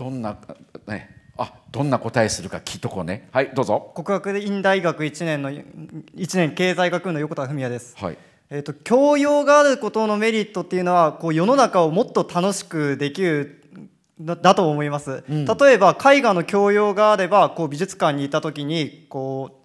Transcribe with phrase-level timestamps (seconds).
[0.00, 0.34] どんな
[0.86, 3.28] ねあどんな答えするか聞いとこうね。
[3.32, 3.92] はいどうぞ。
[3.94, 5.64] 国学院大学1年の1
[6.38, 8.18] 年経済学部の横田文也です、はい。
[8.48, 13.62] えーと、教養があることのメリットっていうのはこう世の中をもっと楽しくできる
[14.18, 19.59] だだと思います、うん、例えば絵画の教養があればこう美術館に行った時にこう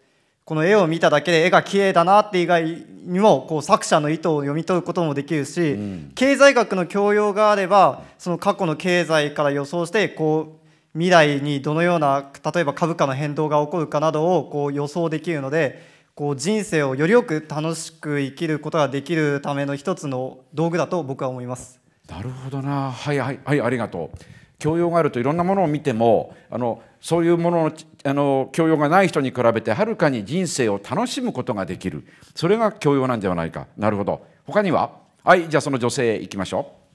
[0.45, 15.81] この絵を見ただけで絵が綺麗だなって以外にもこう作者の意図を読み取ることもできるし、うん、経済学の教養があればその過去の経済から予想してこう未来にどのような例えば株価の変動が起こるかなどをこう予想できるので
[16.13, 21.81] こう人生をよりよく楽しく生きることができるための一つの道具だと僕は思います。
[22.07, 24.34] なるほどなはいはいはいありがとう。
[24.59, 27.71] 教養があるといろんなものを見てもあのそういうものの
[28.03, 32.05] あの教養がない人に比べてはるかに人生を楽しむことができる。
[32.35, 33.67] それが教養なんではないか。
[33.77, 34.25] なるほど。
[34.45, 34.91] 他には？
[35.23, 36.85] はいじゃあその女性いきましょう。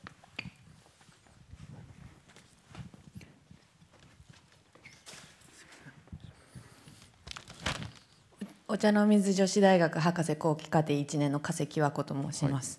[8.69, 12.79] お茶の水女子大学博士後期課程1年の加関和子と申します、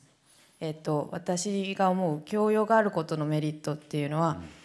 [0.61, 4.60] はい、えっ、と私が思う教養があることのメリットっていうのは、うん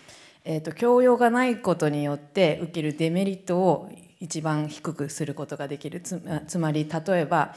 [0.49, 6.01] えーと、教養がないことによって受けるデメリットを一番低くすることができる。
[6.01, 7.55] つつまり例えば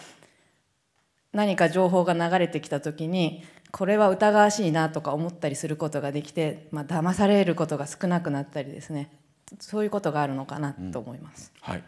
[1.32, 9.12] 何か情報が流れてきた時にこれは疑わしいなとか思ったりすることができて、まあ騙されることが少なくなったりですね。
[9.60, 11.52] そういうことがあるのかなと思います。
[11.56, 11.84] うん、はい。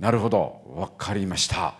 [0.00, 0.62] なるほど。
[0.66, 1.74] 分かりました。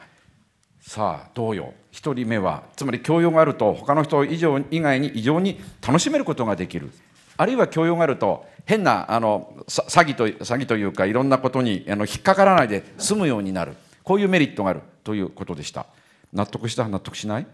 [0.80, 1.74] さあどうよ。
[1.90, 6.92] 1人目はつまり教養があると他の人以上以外に異常に楽しめることができる。
[7.40, 13.76] あるいは教養があると変なあの詐欺と詐欺というかいろんなことにあの引っかからないで済むようになる。
[14.02, 15.86] こういうメリットがあるということでした。
[16.32, 16.86] 納得した？
[16.88, 17.46] 納得しない？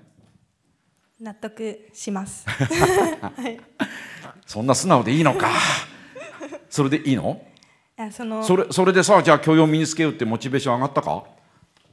[1.21, 3.59] 納得します、 はい、
[4.45, 5.51] そんな素直でいいのか。
[6.69, 7.41] それでいいの？
[7.99, 11.25] いそのそれそれでさじゃあ教養を身につけようってモチベーション上がったか？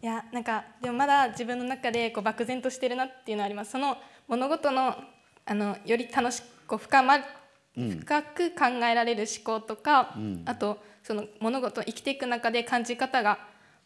[0.02, 3.72] いやなんかでもまだ自分の中でこう漠然としてるなっていうのはあります。
[3.72, 4.96] その物事の
[5.46, 7.18] あのより楽しく深ま
[7.76, 13.40] 深く考えられる思考とか、うん、あとその物事を生きていく中で感じ方が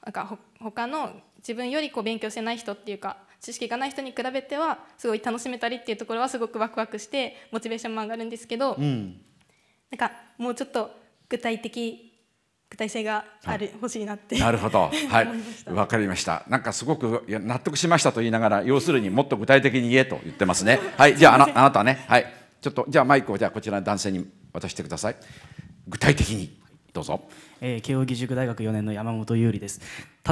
[0.03, 9.21] なんかほ他の自分よりこう勉強してない人っていうか知識がない人に比べてはすごい楽しめたりっていうところはすごくワクワクしてモチベーションも上がるんですけど、うん、
[9.91, 10.91] なんかもうちょっと
[11.29, 12.03] 具体的
[12.69, 15.27] 具体性がある、欲しいなってなるほどはい
[15.73, 16.43] わかりました。
[16.49, 20.79] なんかすごく納得しましたと言いながら要するにもっと具体的に言えと言ってますね。
[20.97, 21.17] はい。
[21.17, 22.03] じゃああなあなたね。
[22.09, 25.15] はいちょっとじゃあマイクをじゃあこちらの男性に渡してください。
[25.87, 26.59] 具体的に
[26.93, 27.21] どうぞ、
[27.61, 29.81] えー、慶應義塾大学4年の山本優里です。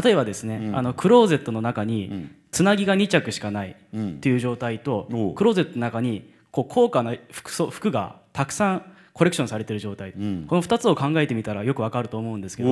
[0.03, 5.17] 例えばですね、うん、あのクローゼットの中につなぎが2着しかないっていう状態と、う。
[5.17, 12.69] ん、クローゼットの中にこう高価な服装服がたくさんコレクションされてる状態、うん、この2つを考えてみたらよくわかると思うんですけど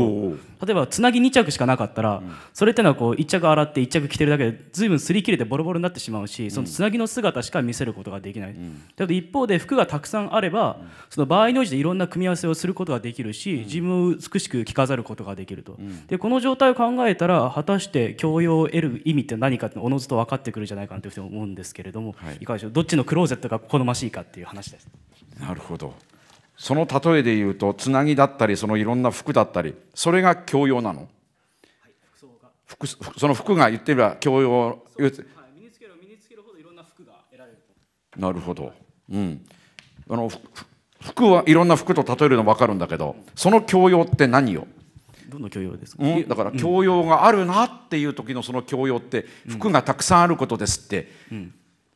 [0.62, 15.78] 例えばつなぎ2着しかなかったら、うん、それってのはこう1着洗って1着着てるだけで随分擦り切れてボロボロになってしまうし、そのつなぎの姿しか見せることができない、うん、だ一方で服がたくさんあれば、その場合に応じていろんな組み合わせをすることができるし、自分を美しく着飾ることができると、
[16.08, 22.72] でこの状態を考えたら果たして教養を得る意味って何かっておのずと分かってくるんじゃないかなというふうに思うんですけれども、はい、いかがでしょう？
[22.74, 24.90] どっちのクローゼットが好ましいかっていう話です。
[25.40, 25.94] なるほど
[26.63, 31.09] その例えで言うとつなぎだったりそのいろんな服だったりそれが教養なの、
[32.66, 37.57] 服その服が言ってみれば教養身につける身につけるほどいろんな服が得られる
[38.16, 38.72] なるほど。
[39.12, 39.46] うん。
[40.09, 40.31] あの
[41.02, 44.66] 服はいろんな服と例えるの分かるんだけどその教養って何よ？
[45.28, 51.53] どの教養ですか、うん、だから教養があるなっていう時のその教養って服がたくさんあることですって、うん、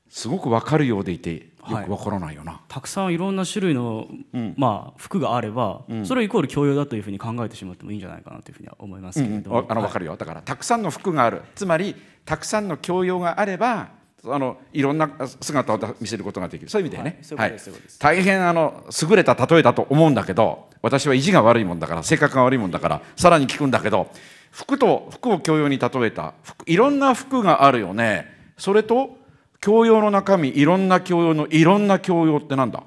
[0.10, 11.42] すごく分かるようでいてよくわからないよな、はい、たくさんいろんな種類の、うん、まあ、服があれば、うん、それイコール教養だというふうに考えてしまってもいいんじゃないかなというふうには思いますけれども、うん、あの分かるよ、はい、だからたくさんの服がある。
[11.56, 11.96] つまり
[12.26, 13.90] たくさんの教養があれば
[14.26, 15.10] あのいろんな
[15.42, 16.70] 姿を見せることができる。
[16.70, 17.56] そういう意味でね、はい、
[18.00, 24.10] 大変あの優れた例えだと思うんだけど私は意地が悪いもんだから性格が悪いもんだからさらに聞くんだけど
[24.52, 26.34] 服と服を教養に例えた
[26.66, 28.36] いろんな服があるよね。
[28.58, 29.17] それと
[29.60, 32.84] 教養の中身いろんな教養のいろんな教養ってなんだ？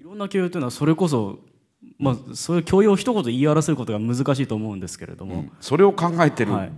[0.00, 1.38] いろんな教養というのはそれこそ
[1.98, 6.72] まあ、そういう教養を一言言い表せることが難しいと思うんですけれども、うん、それを考えてる、はい。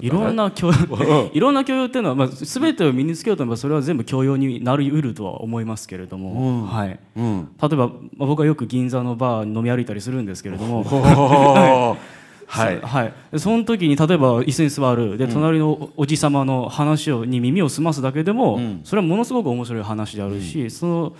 [0.00, 7.00] いろんな教養 いろんな教養っていうのは、まあ、全てを身につけようと思えばそれは全部教養になりうるとは思いますけれども、うん、はい。
[7.16, 11.96] うん、例えば、まあ、僕はよく銀座のバー飲み歩いたりするんですけれども。
[12.52, 12.80] はい。
[12.80, 15.16] はい、はい、その時に例えば椅子に座る。
[15.16, 21.16] で隣のおじ様の話をに耳を澄ますだけでも、うん、それはものすごく面白い話であるし、うん、その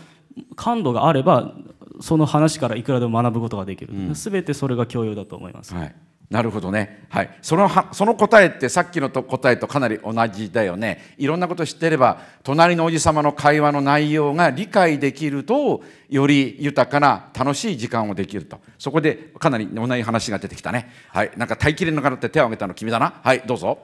[0.57, 1.55] 感度があれば
[2.01, 5.75] その話からいくらでも学ぶことができる、うん、全てそれが教養だと思います。
[5.75, 5.95] はい。
[6.29, 11.15] なるほどね、はい、そのその答えってさっきのと答えとかなり同じだよね。
[11.19, 20.91] いろんなこと知ってれば隣のおじ様の会話の内容が理解できるとより豊かな楽しい時間をできるとそこでかなり同じ話が出てきたね。
[21.11, 21.31] はい。
[21.37, 23.21] なんか耐えきれなかって手を挙げたの君だな。
[23.23, 23.79] はいどうぞ。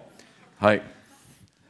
[0.59, 0.83] はい。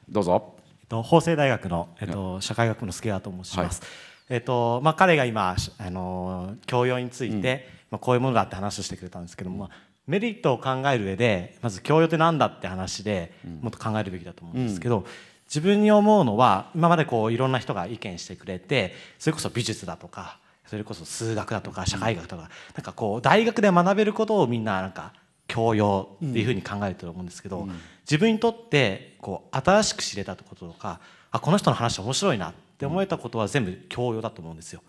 [0.08, 0.56] どうぞ。
[0.88, 3.90] 法政大学の、えっと、社会学部の助川と申します、はい。
[4.30, 9.69] えっとまあ、彼が今あの教養について、うん、まあ、こういうものだって話をしてくれたんですけども、
[10.06, 15.04] メリットを考える上でまず教養って何だって話でもっと考えるべきだと思うんですけど、うん、
[15.46, 25.12] 自分に思うのは今までこういろんな人が意見してくれてそれこそ美術だとかそれこそ数学だとか社会学とか、うん、なんかこう大学で学べることをみんななんか
[25.46, 31.00] 教養っていうふうに考えてると思うんですけど、うん、自分にとってこう新しく知れたこととか
[31.30, 34.82] あこの人の話面白いなって思えたことは全部教養だと思うんですよ。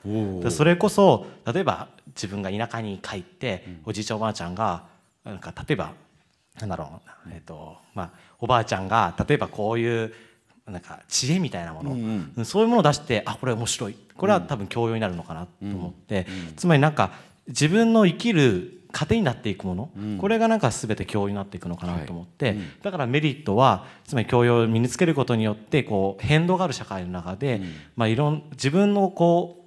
[0.51, 4.83] それこそ例えば自分が田舎に帰って、おじいちゃんおばあちゃんが
[5.23, 5.93] なんか例えば
[6.59, 10.13] なんだろう、えーとまあ、おばあちゃんが例えばこういう
[10.69, 13.95] なんか知恵みたいなもの、うんうん、そういうものを出してあこれ面白い。
[14.16, 16.48] これは多分教養になるのかなと思って、うん。
[16.50, 17.12] うん、つまりなんか
[17.48, 22.56] 自分の生きる糧になっていくもの、うん、これがなんか全て教養になっていくのかなと思って、はい。
[22.56, 29.60] うん、だからメリットはつまり教養を身につけることによってこう変動がある社会の中で、うん、まあ、いろん自分のこう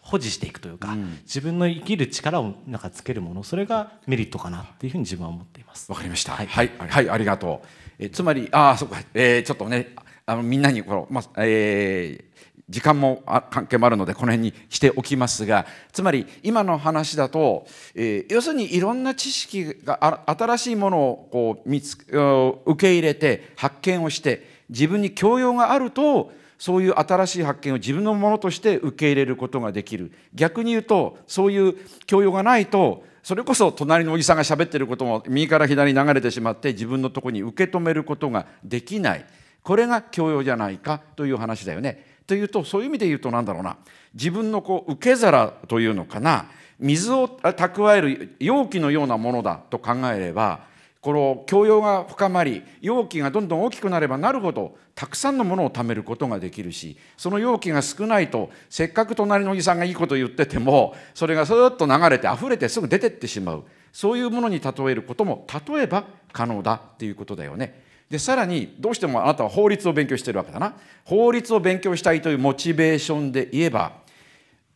[0.00, 3.42] 保持していくというか、うん、自分の生きる力をなんかつけるもの。
[3.42, 5.90] それがメリットかなっていうふうに自分は思っています。
[5.90, 6.32] わかりました。
[6.32, 7.66] はい、はい、はい、ありがとう。
[7.98, 9.94] えつまりああそっか、えー、ちょっとね
[10.28, 30.12] あのみんなにこの、まあえー、時間も関係もあるのでこの辺にしておきますがつまり今の話だと、えー、要するにいろんな知識が新しいものをこう見つ受け入れて発見をして自分に教養があるとそういう新しい発見を自分のものとして受け入れることができる。
[30.34, 39.24] 逆に言うとそういう教養がないとそれこそ隣のおじさんが喋ってることも右から左に流れてしまって自分のとこに受け止めることができない。
[39.68, 42.02] これが教養じゃないかという話だよね。
[42.26, 43.76] というとそういう意味で言うと何だろうな
[44.14, 46.46] 自分のこう受け皿というのかな
[46.78, 50.60] 水を蓄える容器のようなものだと考えれば
[51.02, 67.87] この教養が深まり容器がどんどん大きくなればなるほどたくさんのものを貯めることができるしその容器が少ないとせっかく隣のおじさんがいいこと言っててもそれがスーッと流れて溢れてすぐ出てってしまうそういうものに例えることも例えば可能だっていうことだよね。
[68.10, 70.74] でさらにどうしてもあなたは法律を勉強してるわけだな。
[71.04, 73.92] 法律を勉強したいというモチベーションで言えば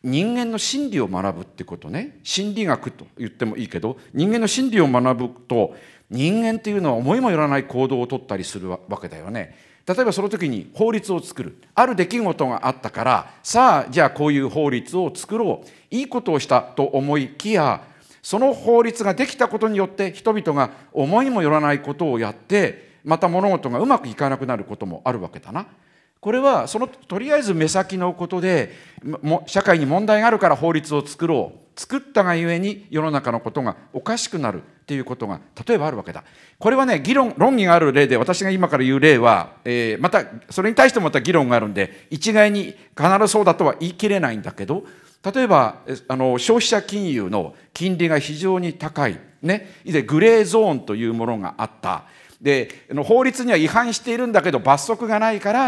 [0.03, 2.19] 人間の心理を学ぶってことね。
[2.23, 5.75] 心理学と言ってもいいけど人間の心理を学ぶと
[6.09, 9.57] 人間っていうのは思いもよらない行動をとったりするわけだよね。
[9.85, 11.57] 例えばその時に法律を作る。
[11.73, 15.67] ある出来事があったからさあじゃあこういう法律を作ろう。
[15.89, 17.81] いいことをしたと思いきや
[18.21, 25.67] その法律ができたことによって人々が思いもよらないことをやってまた物事がうまくいかなくなることもあるわけだな。
[26.23, 28.71] これはそのとりあえず目先のことで
[29.45, 36.23] 社会に問題があるから法律を作ろう作ったがゆえに世の中のことがおかしくなるっていうことが例えばあるわけだ。
[36.59, 44.85] これはね議論論議がある例で私が今から言う例は、えー、またそれに対してもまた議論があるんで一概に必ずそうだとは言い切れないんだけど
[45.23, 52.05] 例えばあの消費者金融の金利が非常に高い、ね、以前グレーゾーンというものがあった。
[52.43, 52.69] で
[53.05, 55.59] 法律には違反しているんだけど罰則がないから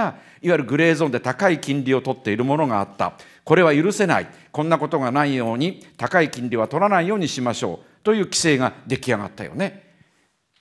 [0.41, 3.13] いわゆるグレーゾーンで高い金利を取っているものがあった。
[3.45, 4.27] これは許せない。
[4.51, 8.03] こんなことがないように高い金利は取らないようにしましょう。
[8.03, 9.93] という規制が出来上がったよね。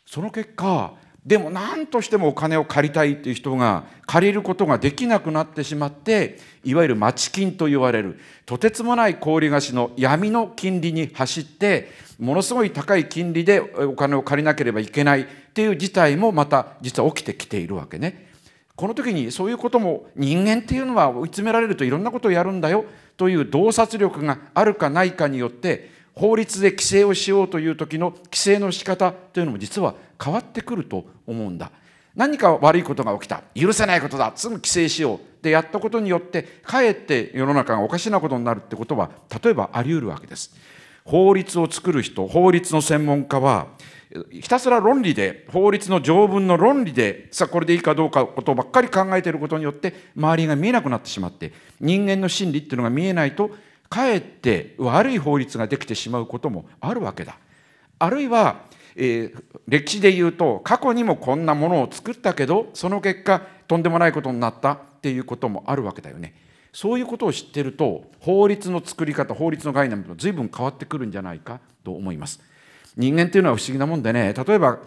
[0.06, 0.94] その結果
[1.26, 18.28] でも何としてもお金を借りたいという人が借りることができなくなってしまっていわゆる町金と言われるとてつもない小売貸しの闇の金利に走ってものすごい高い金利でお金を借りなければいけないっていう事態もまた実は起きてきているわけね。
[18.76, 22.84] この時にそういうことも人間っていうのは追い詰められるといろんなことをやるんだよ
[23.16, 31.70] という洞察力があるかないかによって法律で規制をしようという時の規制の仕方というのも実は変わってくると思うんだ。
[32.16, 39.10] 何か悪いことが起きた許せないことだすぐ規制しようでやったことによってかえって世の中がおかしなことになるってことは
[39.42, 40.54] 例えばあり得るわけです。
[41.04, 43.68] 法律を作る人法律の専門家は
[44.30, 53.50] ひたすら論理で法律の条文の論理でさあこれでいいかどうかことばっかり考えていることによって周りが見えなくなってしまって人間の心理っていうのが見えないと
[53.88, 57.38] かえって悪い法律ができてしまうこともあるわけだ。
[57.98, 58.62] あるいは、
[58.96, 66.34] えー、歴史で言うと過去にもこんなものを作ったけどその結果とんでもないことになったっていうこともあるわけだよね。
[66.74, 72.40] そういうことを知ってると法律の作り方法律の概念も随分変わってくるんじゃないかと思います。
[72.96, 74.78] 人間っていうのは不思議なもんでね例えば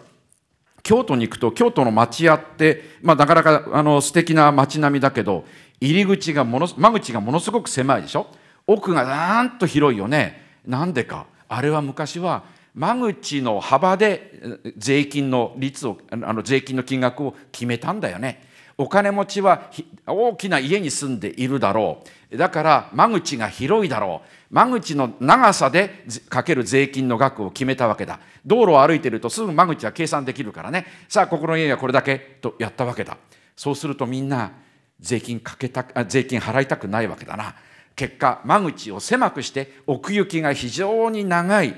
[0.82, 5.44] 京都に行くと京都の町屋って、まあ、なかなかあの素敵な街並みだけど
[5.80, 8.26] 入り口がもの間口がものすごく狭いでしょ？
[8.66, 10.42] 奥がなんと広いよね。
[10.66, 11.26] なんでか。
[11.48, 14.30] あれは昔は間口の幅で
[14.76, 18.46] 税金の率をあの税金の金額を決めたんだよね。
[18.80, 19.70] お金持ちは
[20.06, 22.36] 大きな家に住んでいるだろう。
[22.36, 24.54] だから間口が広いだろう。
[24.54, 28.20] 間口の長さでかける税金の額を決めたわけだ。
[28.46, 30.86] 道路を歩いてるとすぐ間口は計算できるからね。
[31.08, 33.16] さあここの家はこれだけとやったわけだ。
[33.56, 34.52] そうするとみんな
[35.00, 37.56] 税金かけた税金払いたくないわけだな。
[37.96, 41.74] 結果間口を狭くして奥行きが非常に長い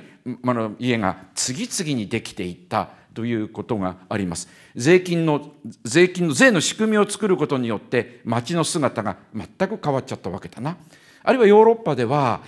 [0.78, 2.99] 家が次々にできていった。
[3.20, 4.48] ということがあります。
[4.74, 5.52] 税金の
[5.84, 10.78] 税金の税の仕組みを作ることによって町の姿が全く変わっちゃったわけだな。
[11.22, 12.40] あるいはヨーロッパでは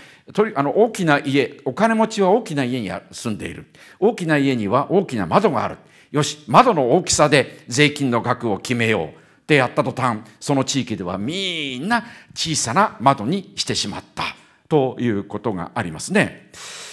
[0.54, 3.66] あの大きな家お金持ちは大きな家に住んでいる
[4.00, 5.76] 大きな家には大きな窓がある
[6.10, 9.10] よし窓の大きさで税金の額を決めようっ
[9.46, 12.02] てやった途端その地域ではみんな
[12.34, 14.24] 小さな窓にしてしまった
[14.70, 16.50] ということがありますね。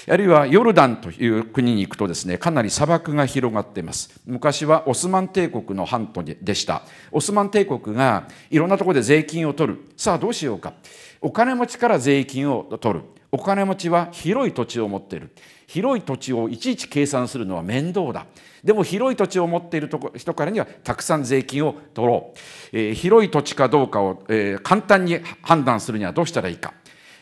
[0.09, 4.19] あるいはヨルダンという国に行くとですねかなり砂漠が広がっています。
[4.25, 6.81] 昔はオスマン帝国の半島でした。
[7.11, 9.79] オスマン帝国がいろんなところで税金を取る。
[9.95, 10.73] さあどうしようか。
[11.21, 13.05] お金持ちから税金を取る。
[13.31, 15.29] お金持ちは広い土地を持っている。
[15.67, 18.25] 広い土地をいちいち計算するのは面倒だ。
[18.63, 22.37] でも広い土地を持っている人からにはたくさん税金を取ろう、
[22.73, 26.73] えー、広い土地かどうかを、えー、簡単に判断するにはどうしたらいいか、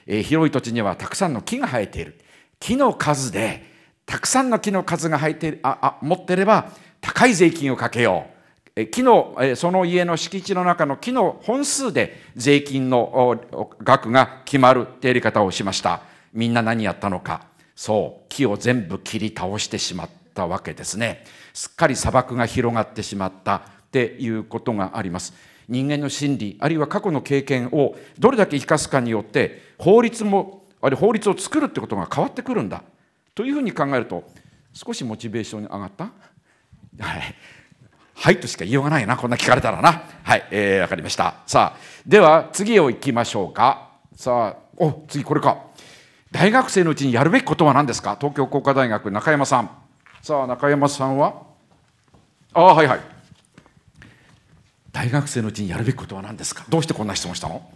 [0.06, 2.18] えー、広い土地にはたくさんの木が生えている。
[2.60, 3.64] 木の数で
[4.06, 6.72] たくさんの木の数が入ってああ持ってれば
[7.02, 8.28] 高い税金をかけよ
[8.76, 8.86] う。
[8.88, 13.42] 木のその家の敷地の中の木の本数で税金の
[13.84, 16.02] 額が決まるってやり方をしました。
[16.32, 17.48] みんな何やったのか。
[17.76, 18.26] そう。
[18.30, 21.24] 木を全部切り倒してしまったわけですね。
[21.54, 23.64] すっかり砂漠が広がってしまった。
[23.88, 25.34] っていうことがあります。
[25.68, 32.84] 人間の心理あるいは過去の経験をどれだけ生かすかによって法律もある法律を作るってことが変わってくるんだ。
[33.36, 34.24] というふうに考えると
[34.74, 36.06] 少しモチベーションに上がった？
[36.06, 36.10] は
[37.18, 37.36] い。
[38.20, 40.04] はいとしか言いようがないなこんな聞かれたらな。
[40.24, 41.36] はいえー、分かりました。
[41.46, 43.90] さあでは次をいきましょうか。
[44.16, 45.58] さあお次これか。
[46.32, 48.18] 大学生のうちにやるべきことは何ですか？
[48.20, 49.70] 東京工科大学中山さん。
[50.22, 51.44] さあ中山さんは？
[52.54, 53.00] ああはいはい。
[54.92, 56.66] 大学生のうちにやるべきことは何ですか？
[56.70, 57.70] どうしてこんな質問したの？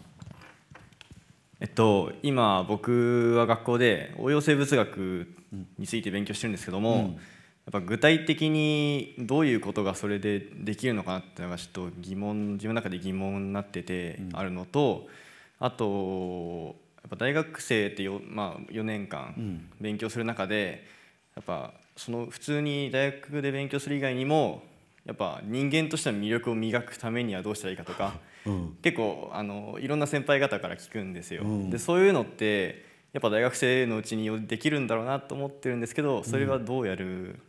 [1.62, 5.27] えっと、今僕は学校で応用生物学
[5.77, 7.12] について勉強してるんですけども、うん、やっ
[7.72, 15.08] ぱ具体的にどういうことがそれでできるのかなっていうのがちょっと疑問自分の中で疑問になっててあるのと、
[15.60, 20.84] あとやっぱ大学生ってよ、まあ、4年間勉強する中で
[21.36, 24.63] やっぱその普通に大学で勉強する以外にも
[25.05, 28.20] やっぱ人間としての魅力を磨くためにはどうしたらいいかとか。
[28.81, 31.43] 結構あのいろんな先輩方から聞くんですよ。
[31.70, 37.39] でそういうのってやっぱ大学生のうちにできるんだろうなと思ってるんですけどそれはどうやる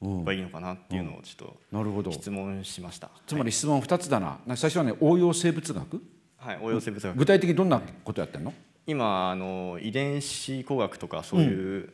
[0.00, 1.54] ばいいのかなっていうのをちょ
[2.00, 3.10] っと質問しました。
[3.26, 4.38] つまり質問2つだな。
[4.56, 6.02] 最初はね応用生物学？
[6.38, 7.14] はい応用生物学。
[7.14, 8.54] 具体的にどんなことやってんの？
[8.86, 11.92] 今あの遺伝子工学とかそういう、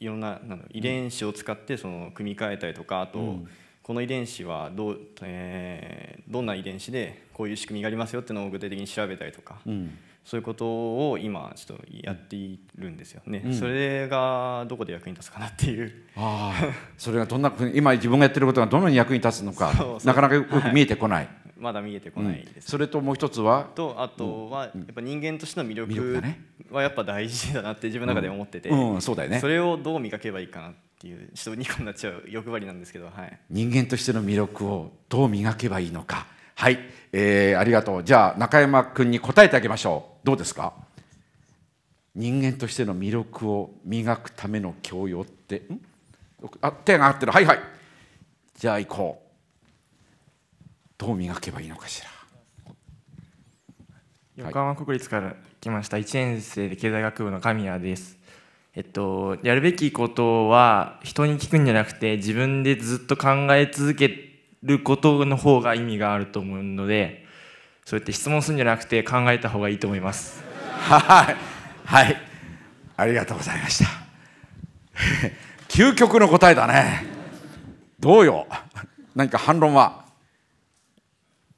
[0.00, 3.48] いろんなな遺伝子を使ってその組み替えたりとかあと、うん
[3.84, 15.92] この遺伝子はどう、えー、どんな遺伝子でこういう仕組みがありますよっていうのを具体的に調べたりとか、うん、そういうことを今ちょっとやっているんですよね、うん、それがどこで役に立つかなっていう。
[16.16, 16.54] あ
[16.96, 23.70] それがどんな今自分がやってることがどのように役に立つのか なかなかよく見えてこない、はい、まだ見えてこないです、うん、それともう一つは？
[23.74, 26.22] とあとはやっぱ人間としての魅力
[26.70, 28.68] はやっぱ大事だなって自分の中で思ってて、
[29.00, 29.40] そうだよね。
[29.40, 36.26] それをどう磨けばいいかなっていうちょっと2個になっちゃう欲張りなんですけど、はい、人間としての魅力をどう磨けばいいのか。
[36.54, 36.78] はい、
[37.12, 38.04] えー、ありがとう。
[38.04, 40.26] じゃあ中山君に答えてあげましょう。
[40.26, 40.74] どうですか？
[42.14, 45.56] 人間としての魅力を磨くための教養って？
[45.56, 45.80] ん？
[46.60, 47.32] あ手が上がってる。
[47.32, 47.58] はいはい。
[48.56, 49.23] じゃあ行こう
[50.98, 52.08] どう磨けばいいのかしら。
[54.36, 58.18] 横浜国立から来ました1年生で経済学部の神谷です。
[58.74, 67.24] えっと、やるべきことは人に聞くんじゃなくて自分でずっと考え続けることの方が意味があると思うので
[67.84, 70.42] そうやって質問するんじゃなくて考えた方がいいと思います。
[70.70, 71.36] はい。
[71.84, 72.16] はい。
[72.96, 73.90] ありがとうございました。
[75.68, 77.04] 究極の答えだね。
[78.00, 78.46] どうよ？
[79.14, 80.03] 何か反論は？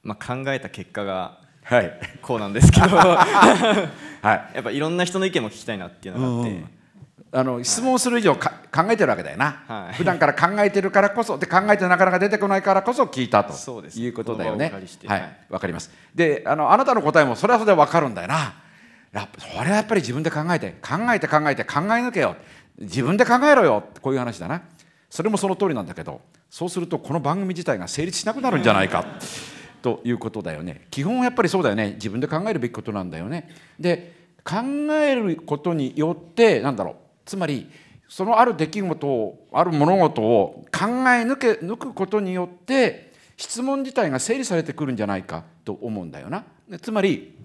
[0.07, 3.89] まあ考えた結果がはい、こうなんですけど、 は
[4.23, 6.51] い、やっぱいろんな人の意見も聞きたいなっていうのがあって。
[6.51, 6.71] うん
[7.33, 8.49] あの質問する以上考
[8.89, 13.53] えてるわけだよな、はい、普段から考えてるからこそで考えてなかなか出てこないからこそ聞いたと
[13.95, 14.73] いうことだよね。
[15.07, 15.91] はい、わかります。
[16.15, 18.55] であのあなたの答えもそれはそれでわかるんだよな。
[19.13, 22.37] やそれはやっぱり自分で考えて考えて考えて考え抜けよ
[22.79, 24.63] 自分で考えろよこういう話だな。
[25.11, 29.05] それもその通りなんだけどそうするとこの番組自体が成立しなくなるんじゃないか。
[29.87, 30.89] ということだよね。
[30.91, 31.93] 基本はやっぱりそうだよね。
[31.93, 33.49] 自分で考えるべきことなんだよね。
[33.79, 34.57] で考
[34.95, 36.95] えることによってなんだろう。
[37.25, 37.71] つまり
[38.09, 46.43] そのある出来事をある物事を考え抜け抜くことによって質問自体が整理されてくるんじゃないかと思うんだよな。
[46.83, 47.39] つまり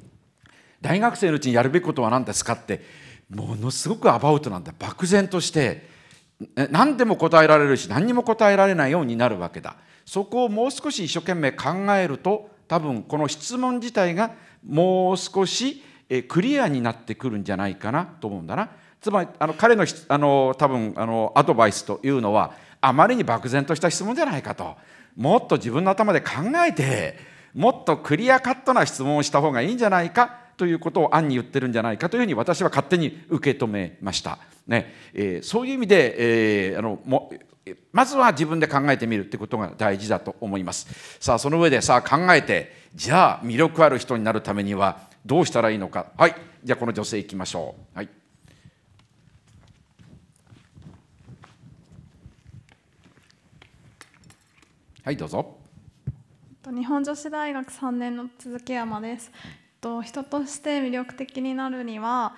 [0.81, 2.81] 大学生のうちにやるべきことは何ですかって
[3.29, 4.73] ものすごくアバウトなんだ。
[4.79, 5.87] 漠然として
[6.71, 9.75] 何でも答えられるし何にも答えられないようになるわけだ。
[10.05, 14.31] そこをもう少し一生懸命考えると多分この質問自体が
[14.65, 15.83] もう少し
[16.27, 18.69] クリアになってくるんじゃないかなと思うんだな。
[19.01, 24.75] つまりあの彼のあの多分あのアドバイスというのはあまりに漠然とした質問じゃないかと
[25.15, 26.27] もっと自分の頭で考
[26.67, 27.17] えて
[27.53, 34.37] もっとクリアカットな質問をした方がいいんじゃないかということを暗に言ってるんじゃないかというふうに私は勝手に受け止めました。
[34.67, 37.31] ねえー、そういう意味で、えー、あのも
[37.91, 40.87] まずは自分で考えてみるということが大事だと思います。
[41.19, 46.07] さあその上でさあ考えてじゃあ魅力ある人になるためにはどうしたらいいのか。
[46.17, 46.35] はい。
[46.63, 47.97] じゃあこの女性いきましょう。
[47.97, 48.09] はい。
[55.03, 55.57] はいどうぞ。
[56.63, 59.31] 日本女子大学3年の鈴木山です。
[60.03, 62.35] 人として魅力的になるには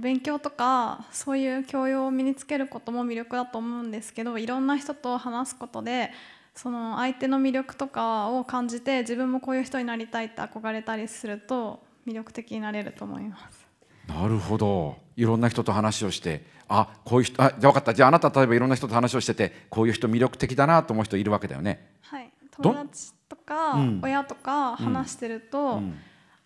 [0.00, 6.10] 勉強とかそういう教養を身につけることも魅力だと思うんですけどいろんな人と話すことで
[6.54, 13.66] その相手の魅力とかを感じて自分もこういう人になりたいって憧れたりすると魅力的になれると思います。
[14.08, 14.96] なるほど。
[15.16, 17.92] いろんな人と話をしてあこういう人あじゃあ分かった。
[17.92, 21.90] じゃああなた例えばいろんな人と話をしててこういう人魅力的だなと思う人いるわけだよね。
[22.00, 22.32] はい。
[22.62, 25.76] 友達とか親とか話してると、うん。
[25.76, 25.98] うん、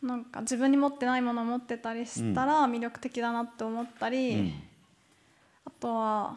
[0.02, 4.52] なんか自分に持ってないものを持ってたりしたら魅力的だなって思ったり、うん、
[5.66, 6.36] あとは、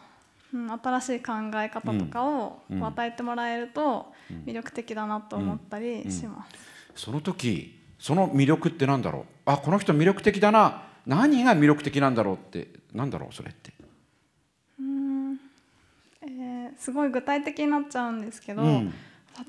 [0.52, 4.12] うん、新しい考え方とかを与えてもらえると
[4.46, 6.46] 魅力的だなと思ったりしま
[6.94, 7.04] す。
[7.04, 9.24] その時その魅力ってなんだろう？
[9.46, 10.82] あこの人魅力的だな。
[11.06, 12.68] 何が魅力的なんだろうって？
[12.92, 13.34] なんだろう？
[13.34, 13.72] それって。
[14.78, 15.40] うん。
[16.22, 18.94] えー、すごい具体的になっちゃうんですけど、うん、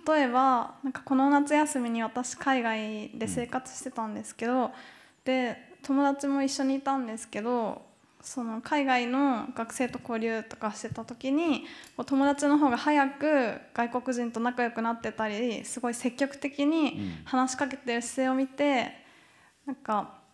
[0.07, 4.71] 例えばなんかこの夏休みに私海外で生活してたんですけど、うん、
[5.23, 7.83] で友達も一緒にいたんですけど
[8.21, 11.65] その海外の学生と交流とかしてた時に
[12.07, 18.93] 友達の方が早く外国人と仲良くなってたりすごい積極的に話しかけてる姿勢を見て
[19.67, 20.25] なんか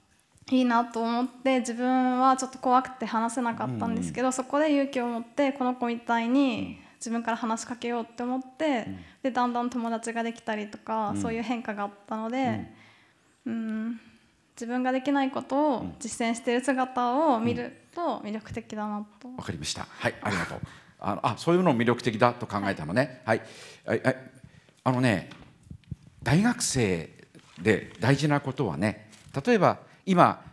[0.50, 8.88] いいなと思って自分はちょっと怖くて話せなかったんですけど、そこで勇気を持ってこの子みたいに自分から話しかけようって思って、
[9.24, 12.72] でだんだん友達ができたりとか、そういう変化があったので、
[13.46, 14.00] うん
[14.56, 19.28] 自分ができないことを実践している姿を見ると魅力的だなと。
[19.30, 19.88] わ、かりました。
[19.90, 20.60] はい、ありがとう。
[21.04, 23.24] あのあそういうのを魅力的だと考えたのね。
[23.26, 23.42] はい、
[23.88, 24.18] はい、はい、
[24.84, 25.32] あのね
[26.22, 27.10] 大学生
[27.60, 29.10] で大事なことはね
[29.44, 30.44] 例えば今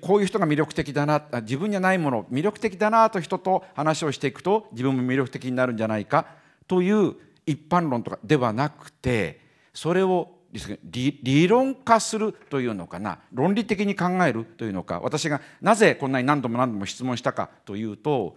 [0.00, 6.26] こういう人が魅力的だな自分にはないもの魅力的だなと人と話をしていくと自分も魅力的になるんじゃないか
[6.68, 9.40] という一般論とかではなくて
[9.74, 10.38] それを
[10.84, 18.36] 理論化するというのかな論理的に考えるというのか私がなぜこんなに何度も何度も質問したかというと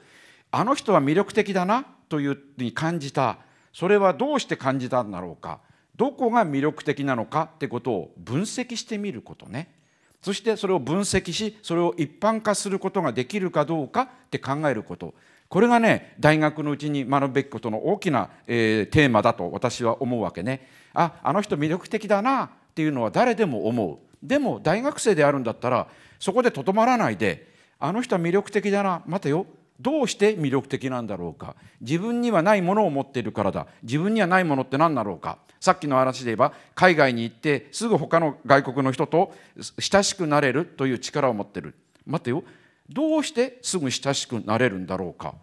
[0.49, 3.37] あの人は魅力的だなというふうに感じた
[3.73, 5.61] それはどうして感じたんだろうか
[5.95, 9.80] どこが魅力的なのかってことを分析してみることね。
[10.21, 15.13] そしてそれを分析しそれを一般化することができるかどうかって考えること
[15.49, 20.65] これがね大学のうちに学ぶべきことの大きな、えー、テーマだと私は思うわけね。
[20.93, 23.97] ああの人魅力的だなっていうのは誰でも思う。
[24.25, 25.87] でも大学生であるんだったら
[26.19, 29.45] そこでとどまらないであの人は魅力的だな待てよ
[29.81, 31.55] どうして魅力的なんだろうか？
[31.81, 33.65] 自分にはないものを持っているからだ。
[33.81, 35.39] 自分にはないものって何だろうか？
[35.59, 39.33] さっきの話で言えば海外に行ってすぐ他の外国の人と
[39.79, 41.73] 親しくなれるという力を持ってる。
[42.05, 42.43] 待てよ。
[42.89, 45.33] どうしてすぐ親しくなれるんだろうか？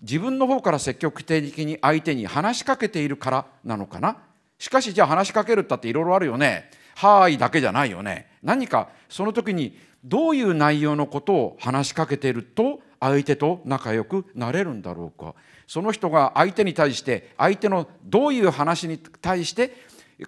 [0.00, 4.16] 自分の方から積極的に相手に話しかけているからなのかな？
[4.58, 6.70] しかしじゃあ話しかけるったっていろいろあるよね。
[6.94, 8.30] はーいだけじゃないよね。
[8.42, 15.34] 何かその時にどういう内容のことを話しかけていると相手と仲良くなれるんだろうか。
[15.66, 19.74] その人が相手に対して相手のどういう話に対して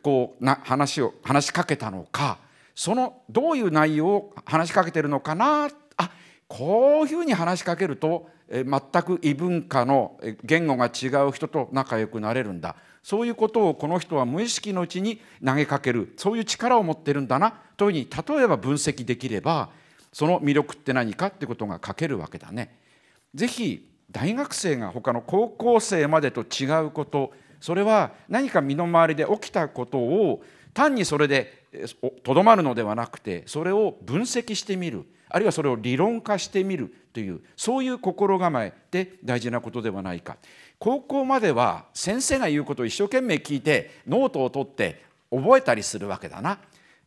[0.02, 2.38] こうな話を話しかけたのか。
[2.74, 5.68] そのどういう内容を話しかけてるのかな。
[5.96, 6.10] あ
[6.48, 8.66] こういうふうに話しかけると全
[9.02, 12.74] く異文化の言語が違う人と仲良くなれるんだ。
[13.04, 16.12] そういうことをこの人は無意識のうちに投げかける。
[16.16, 17.54] そういう力を持ってるんだな。
[17.76, 19.70] というふうに例えば分析できれば
[20.14, 22.78] その魅力って何かってことが書けるわけだね。
[23.34, 31.64] ぜひ大学生が他の高校生までと違うことそれは何か身の回りで起きたことを単にそれで
[32.22, 35.04] とどまるのではなくてそれを分析してみる。
[35.30, 40.36] あるいはそれを理論化してみるというそういう心構えって大事なことではないか。
[40.78, 46.60] 高校までは先生が言うことを一生懸命聞いてノートを取って覚えたりするわけだな。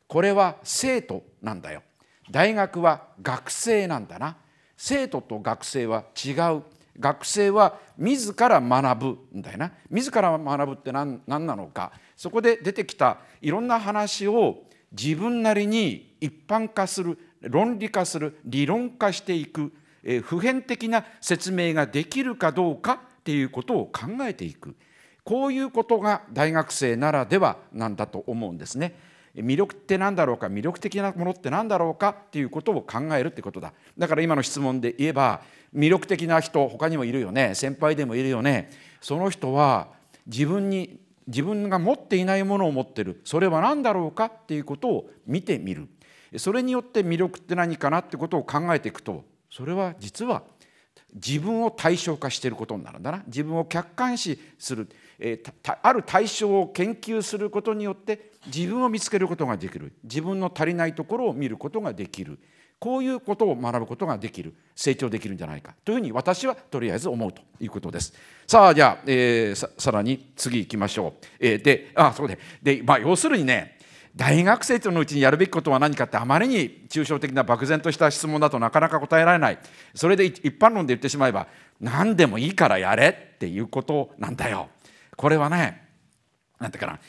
[0.08, 1.84] これは生徒なんだよ。
[2.32, 4.38] 大学は学生なんだな。
[4.76, 6.63] 生徒と学生は違う。
[7.00, 9.72] 学生は自ら学ぶんだよな。
[9.90, 11.92] 自ら学ぶって何何なのか。
[12.16, 19.72] そこで出てきたいろんな話を自分なりに一般化する論理化する理論化していく、
[20.04, 24.76] え普遍的な説明ができるかどうかっていうことを考えていく。
[25.24, 28.96] こういうことが大学生ならではなんだと思うんですね。
[29.38, 30.47] 魅力って何だろうか？
[30.47, 32.10] 魅力的なものって何だろうか？
[32.10, 33.73] っていうことを考えるってことだ。
[33.97, 35.41] だから今の質問で言えば
[35.76, 37.54] 魅力的な人他にもいるよね。
[37.56, 38.71] 先輩でもいるよね。
[39.00, 39.89] その人は
[40.26, 43.21] 自分に自分が持っていないものを持ってる。
[43.26, 44.26] それは何だろうか？
[44.26, 45.88] っていうことを見てみる。
[46.36, 50.43] それによって魅力って何かなってことを考えていくとそれは実は
[51.13, 53.23] 自分を対象化していることになるんだな。
[53.28, 62.40] 自分を客観視する、えー、ある対象を研究することによって自分を見つけることができる自分の足りないところを見ることができる
[62.80, 68.14] こういうことを学ぶことができる成長できるんじゃないかというふうに私はとりあえず思うということです。
[68.46, 71.26] さあじゃあ、えー、ささらに次いきましょう。
[71.40, 73.78] えー、であそうでで、まあ、要するにね
[74.16, 79.60] 大学生とのうちにやるべきことは何かってあまりに抽象的な漠然とした質問だとなかなか答えられない
[79.94, 81.48] それで一般論で言ってしまえば
[81.80, 84.70] 何でもいいからやれっていうことなんだよ。
[85.16, 85.87] これはね
[86.60, 87.00] なんてかな。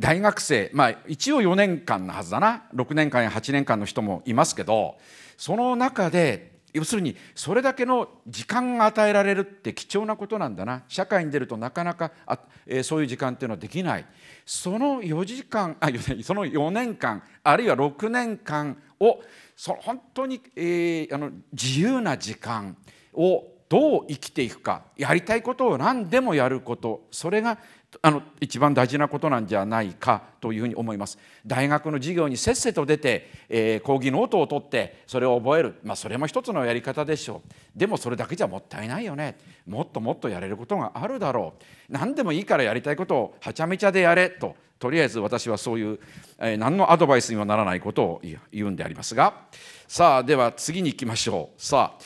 [0.00, 2.64] 大学生まあ一応4年間のはずだな。
[2.74, 4.96] 6年間や8年間の人もいますけど
[5.36, 10.82] その中で要するにそれだけの時間が与えられるって貴重なことなんだな。
[10.88, 14.04] 社会に出るとなかなかあ、えー、そういう時間っていうのはできない。
[14.44, 15.88] その4時間あ
[16.22, 19.20] その4年間あるいは6年間を
[19.56, 22.76] そ本当に、えー、あの自由な時間
[23.14, 27.58] をどう生きていくかやりたいことを何でもやることそれが
[28.02, 31.18] あの一番大事なことなんじゃないかというふうに思います。
[31.46, 37.78] 大学の授業にせっせと出て、えー、講義ノートを取ってそれを覚える、まあ、それも一つのやり方でしょう。
[37.78, 39.36] でもそれだけじゃもったいないよね。
[39.66, 41.92] もっともっとやれることがあるだろう。
[41.92, 45.98] 何でもいいからやりたいことをはちゃめちゃでやれととりあえず私はそういう、
[46.38, 48.22] えー、何のアドバイスにもならないことを
[48.52, 49.46] 言うんでありますが。
[49.88, 51.62] さあでは次に行きましょう。
[51.62, 52.02] さあ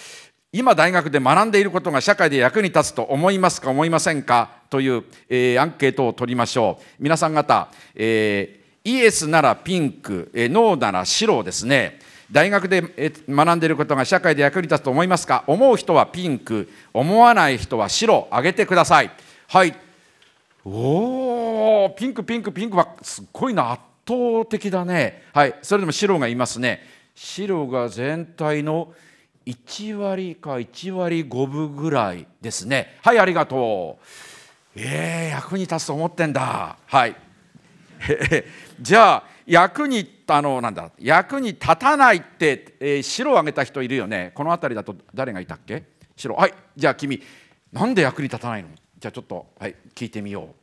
[0.52, 6.84] 今大学で学んでいることが社会で役に立つと思いますか思いませんかという、えー、アンケートを取りましょう。
[6.98, 12.00] 皆さん方、えー、イエスならピンク、えー、ノーなら白ですね。
[12.32, 12.82] 大学で
[13.28, 15.44] 学んでいることが社会で役に立つと思いますか？
[15.46, 16.68] 思う人はピンク。
[16.92, 18.26] 思わない人は白。
[18.32, 19.10] 上げてください。
[19.46, 19.76] はい。
[20.64, 22.76] おおピンクピンクピンク。
[22.76, 25.22] はすっごいな圧倒的だね。
[25.32, 25.54] はい。
[25.62, 26.80] それでも白がいますね。
[27.14, 28.92] 白が全体の
[29.46, 32.98] 1割か1割5分ぐらいですね。
[33.02, 34.06] はいありがとう。
[34.76, 36.76] えー、役に立つと思ってんだ。
[36.86, 37.16] はい。
[38.80, 44.32] じゃあ役にあのなんだ役に立たないって、えー、白を挙げた人いるよね。
[44.34, 45.84] この辺りだと誰がいたっけ？
[46.16, 46.34] 白。
[46.34, 47.22] はいじゃあ君
[47.72, 48.68] なんで役に立たないの？
[48.98, 50.59] じゃあちょっと、はい、聞いてみよう。